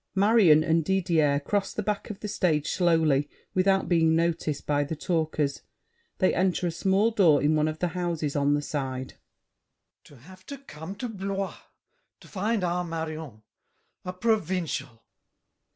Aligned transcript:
[Marion 0.15 0.63
and 0.63 0.83
Didier 0.83 1.39
cross 1.41 1.73
the 1.75 1.83
back 1.83 2.09
of 2.09 2.21
the 2.21 2.27
stage 2.27 2.71
slowly 2.71 3.29
without 3.53 3.87
being 3.87 4.15
noticed 4.15 4.65
by 4.65 4.83
the 4.83 4.95
talkers; 4.95 5.61
they 6.17 6.33
enter 6.33 6.65
a 6.65 6.71
small 6.71 7.11
door 7.11 7.39
in 7.39 7.55
one 7.55 7.67
of 7.67 7.77
the 7.77 7.89
houses 7.89 8.35
on 8.35 8.55
the 8.55 8.63
side. 8.63 9.13
GASSÉ. 9.13 10.03
To 10.05 10.15
have 10.17 10.45
to 10.47 10.57
come 10.57 10.95
to 10.95 11.07
Blois 11.07 11.55
To 12.19 12.27
find 12.27 12.63
our 12.63 12.83
Marion, 12.83 13.43
a 14.03 14.11
provincial! 14.11 15.03